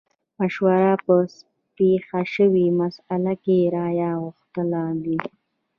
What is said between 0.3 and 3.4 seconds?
مشوره په پېښه شوې مسئله